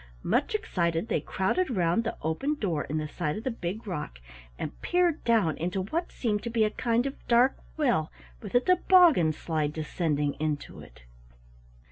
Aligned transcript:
Much 0.23 0.55
excited, 0.55 1.09
they 1.09 1.21
crowded 1.21 1.69
round 1.69 2.03
the 2.03 2.17
open 2.23 2.55
door 2.55 2.85
in 2.85 2.97
the 2.97 3.07
side 3.07 3.37
of 3.37 3.43
the 3.43 3.51
big 3.51 3.85
rock 3.85 4.17
and 4.57 4.81
peered 4.81 5.23
down 5.23 5.55
into 5.59 5.83
what 5.83 6.11
seemed 6.11 6.41
to 6.41 6.49
be 6.49 6.63
a 6.63 6.71
kind 6.71 7.05
of 7.05 7.13
dark 7.27 7.55
well 7.77 8.11
with 8.41 8.55
a 8.55 8.59
toboggan 8.59 9.31
slide 9.31 9.71
descending 9.73 10.33
into 10.39 10.79
it. 10.79 11.03